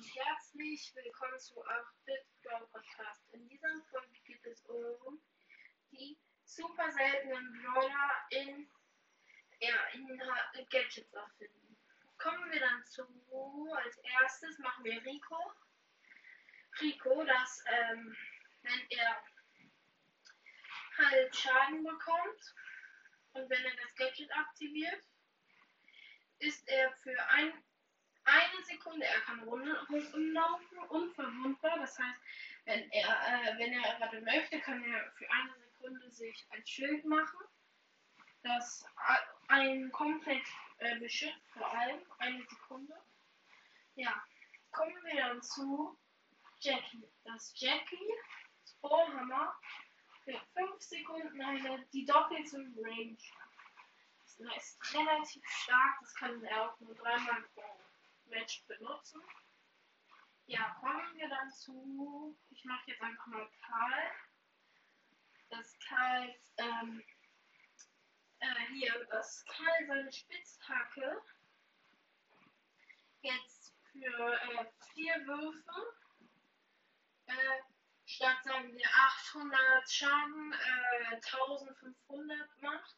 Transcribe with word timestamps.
und 0.00 0.16
herzlich 0.16 0.94
willkommen 0.94 1.38
zu 1.38 1.62
8-Bit 1.62 2.24
Brawl 2.42 2.66
Podcast. 2.68 3.22
In 3.32 3.46
dieser 3.46 3.68
Folge 3.90 4.18
geht 4.24 4.46
es 4.46 4.64
um 4.64 5.20
die 5.92 6.18
super 6.42 6.90
seltenen 6.90 7.52
Brawler 7.60 8.10
in, 8.30 8.70
ja, 9.60 9.76
in 9.92 10.06
Gadgets 10.70 11.12
erfinden. 11.12 11.76
Kommen 12.16 12.50
wir 12.50 12.60
dann 12.60 12.82
zu, 12.86 13.02
als 13.76 13.98
erstes 13.98 14.58
machen 14.60 14.84
wir 14.84 15.04
Rico. 15.04 15.52
Rico, 16.80 17.22
dass, 17.22 17.62
ähm, 17.66 18.16
wenn 18.62 18.86
er 18.88 19.22
halt 20.96 21.36
Schaden 21.36 21.84
bekommt 21.84 22.54
und 23.34 23.50
wenn 23.50 23.64
er 23.66 23.76
das 23.76 23.94
Gadget 23.96 24.34
aktiviert, 24.34 25.04
ist 26.38 26.66
er 26.68 26.90
für 27.02 27.22
ein 27.28 27.52
eine 28.24 28.62
Sekunde. 28.90 29.06
Er 29.06 29.20
kann 29.20 29.40
rumlaufen, 29.40 30.78
unverwundbar. 30.88 31.78
Das 31.78 31.98
heißt, 31.98 32.20
wenn 32.64 32.90
er, 32.90 33.08
äh, 33.08 33.58
wenn 33.58 33.72
er 33.72 33.98
gerade 33.98 34.20
möchte, 34.22 34.60
kann 34.60 34.82
er 34.82 35.10
für 35.12 35.30
eine 35.30 35.54
Sekunde 35.58 36.10
sich 36.10 36.46
ein 36.50 36.66
Schild 36.66 37.04
machen, 37.04 37.38
das 38.42 38.84
einen 39.48 39.90
komplett 39.92 40.44
äh, 40.78 40.98
beschützt, 40.98 41.50
vor 41.52 41.72
allem 41.72 42.00
eine 42.18 42.44
Sekunde. 42.46 42.94
Ja, 43.94 44.22
kommen 44.72 44.96
wir 45.04 45.16
dann 45.16 45.42
zu 45.42 45.96
Jackie. 46.60 47.08
Das 47.24 47.52
Jackie 47.56 48.14
Sporehammer 48.64 49.54
für 50.24 50.38
5 50.54 50.80
Sekunden 50.80 51.40
eine, 51.40 51.86
die 51.92 52.04
doppelte 52.04 52.56
Range. 52.56 53.16
Das 54.38 54.38
ist 54.38 54.94
relativ 54.94 55.46
stark, 55.46 55.98
das 56.00 56.14
kann 56.14 56.42
er 56.44 56.70
auch 56.70 56.80
nur 56.80 56.94
dreimal 56.94 57.42
pro 57.54 57.62
Match 58.30 58.64
benutzen. 58.66 59.20
Ja, 60.46 60.76
kommen 60.80 61.16
wir 61.16 61.28
dann 61.28 61.50
zu, 61.52 62.36
ich 62.50 62.64
mache 62.64 62.90
jetzt 62.90 63.02
einfach 63.02 63.26
mal 63.26 63.48
Karl. 63.60 64.10
Das 65.48 65.78
Karl, 65.88 66.34
ähm, 66.56 67.04
äh, 68.38 68.66
hier, 68.72 69.06
das 69.10 69.44
Karl 69.44 69.86
seine 69.86 70.12
Spitzhacke 70.12 71.22
jetzt 73.22 73.74
für 73.92 74.32
äh, 74.32 74.66
vier 74.92 75.26
Würfe 75.26 75.94
äh, 77.26 77.62
statt 78.06 78.42
sagen 78.44 78.72
wir 78.72 78.86
800 78.86 79.90
Schaden 79.90 80.52
äh, 80.52 81.14
1500 81.14 82.62
macht. 82.62 82.96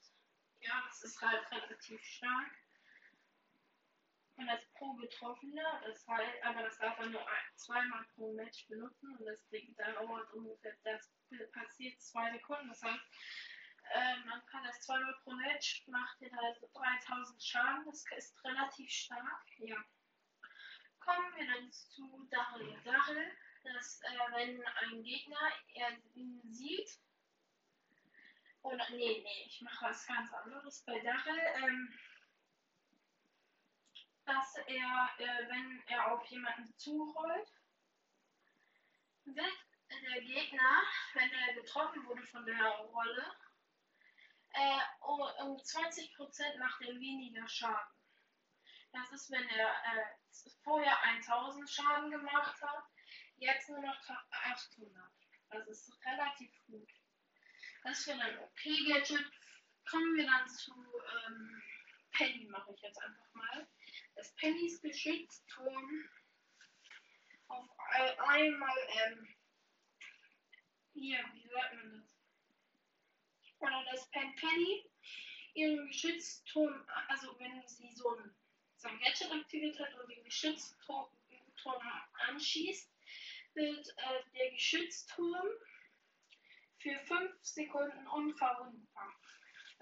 Ja, 0.61 0.83
das 0.89 1.03
ist 1.03 1.21
halt 1.21 1.51
relativ 1.51 2.03
stark 2.03 2.53
und 4.43 4.49
als 4.49 4.67
pro 4.75 4.93
Betroffener, 4.95 5.81
das 5.87 6.07
heißt, 6.07 6.43
aber 6.43 6.63
das 6.63 6.79
darf 6.79 6.99
er 6.99 7.07
nur 7.07 7.25
zweimal 7.55 8.05
pro 8.15 8.33
Match 8.35 8.67
benutzen 8.69 9.17
und 9.17 9.25
das 9.25 9.49
dauert 9.77 10.33
ungefähr, 10.33 10.77
das 10.83 11.13
passiert 11.53 12.01
zwei 12.01 12.33
Sekunden, 12.33 12.69
das 12.69 12.83
heißt, 12.83 13.05
äh, 13.95 14.17
man 14.27 14.45
kann 14.47 14.65
das 14.65 14.81
zweimal 14.81 15.15
pro 15.23 15.33
Match, 15.33 15.85
macht 15.87 16.21
ihr 16.21 16.33
halt 16.33 16.59
3000 16.75 17.43
Schaden, 17.43 17.85
das 17.87 18.05
ist 18.17 18.45
relativ 18.45 18.91
stark, 18.91 19.47
ja. 19.59 19.77
Kommen 20.99 21.37
wir 21.37 21.47
dann 21.47 21.71
zu 21.73 22.29
Daryl. 22.31 22.81
Daryl, 22.85 23.33
dass 23.65 24.01
äh, 24.03 24.33
wenn 24.35 24.65
ein 24.65 25.03
Gegner 25.03 25.53
er 25.75 25.99
ihn 26.15 26.41
sieht, 26.45 26.99
oder 28.63 28.89
nee, 28.91 29.21
nee, 29.23 29.45
ich 29.47 29.61
mache 29.63 29.87
was 29.87 30.07
ganz 30.07 30.33
anderes 30.33 30.85
bei 30.85 30.99
Daryl, 31.01 31.41
ähm, 31.57 31.93
dass 34.25 34.57
er, 34.67 35.11
äh, 35.19 35.49
wenn 35.49 35.83
er 35.87 36.13
auf 36.13 36.25
jemanden 36.27 36.73
zurollt, 36.77 37.49
wird 39.25 39.53
der 40.03 40.21
Gegner, 40.23 40.83
wenn 41.15 41.31
er 41.33 41.55
getroffen 41.55 42.05
wurde 42.07 42.23
von 42.27 42.45
der 42.45 42.65
Rolle, 42.65 43.37
äh, 44.55 44.81
um 45.01 45.57
20% 45.57 46.59
macht 46.59 46.83
er 46.83 46.95
weniger 46.99 47.49
Schaden. 47.49 47.99
Das 48.93 49.11
ist, 49.13 49.31
wenn 49.31 49.49
er 49.49 49.69
äh, 49.69 50.51
vorher 50.63 51.03
1000 51.03 51.69
Schaden 51.69 52.11
gemacht 52.11 52.61
hat, 52.61 52.85
jetzt 53.37 53.69
nur 53.69 53.81
noch 53.81 53.97
800. 54.31 55.13
Das 55.51 55.69
ist 55.69 56.05
relativ 56.05 56.51
gut. 56.67 56.91
Das 57.83 58.07
wäre 58.07 58.19
dann 58.19 58.39
okay 58.41 58.77
Gadget. 58.89 59.31
Kommen 59.91 60.17
wir 60.17 60.27
dann 60.27 60.49
zu 60.49 60.73
ähm, 61.27 61.63
Penny, 62.13 62.47
mache 62.47 62.73
ich 62.75 62.81
jetzt 62.83 63.01
einfach 63.01 63.35
mal 63.35 63.69
das 64.15 64.35
Pennys 64.37 64.81
Geschützturm 64.81 66.09
auf 67.49 67.69
einmal, 68.19 68.77
ähm, 69.05 69.29
hier, 70.95 71.19
wie 71.35 71.49
sagt 71.49 71.75
man 71.75 71.93
das? 71.93 72.09
Oder 73.59 73.85
das 73.91 74.11
Pen 74.11 74.35
Penny 74.37 74.91
ihren 75.55 75.87
Geschützturm, 75.87 76.87
also 77.09 77.39
wenn 77.39 77.67
sie 77.67 77.93
so 77.93 78.17
ein, 78.17 78.35
so 78.77 78.89
ein 78.89 78.99
Gadget 79.01 79.31
aktiviert 79.31 79.79
hat 79.79 79.95
und 79.95 80.11
den 80.11 80.25
Geschützturm 80.25 81.09
anschießt, 82.29 82.91
wird 83.55 83.89
äh, 83.89 84.23
der 84.35 84.51
Geschützturm 84.51 85.49
für 86.79 86.99
5 87.07 87.45
Sekunden 87.45 88.07
unverwundbar. 88.09 89.15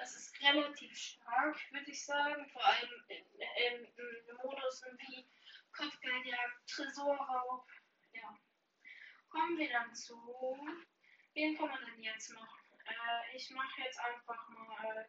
Das 0.01 0.17
ist 0.17 0.41
relativ 0.43 0.97
stark, 0.97 1.57
würde 1.73 1.91
ich 1.91 2.07
sagen, 2.07 2.49
vor 2.49 2.65
allem 2.65 3.05
in, 3.09 3.19
in, 3.19 3.85
in 3.85 4.37
Modusen 4.43 4.97
wie 4.99 5.29
Kopfgeldjagd, 5.73 6.67
Tresorraub. 6.67 7.67
Ja. 8.15 8.35
Kommen 9.29 9.59
wir 9.59 9.69
dann 9.69 9.95
zu. 9.95 10.17
Wen 11.35 11.55
kann 11.55 11.69
man 11.69 11.85
denn 11.85 12.03
jetzt 12.03 12.33
noch? 12.33 12.49
Äh, 12.87 13.37
ich 13.37 13.51
mache 13.51 13.83
jetzt 13.83 14.01
einfach 14.01 14.49
mal 14.49 15.07